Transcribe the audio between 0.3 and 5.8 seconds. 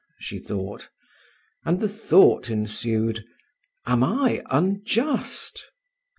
thought; and the thought ensued, "Am I unjust?"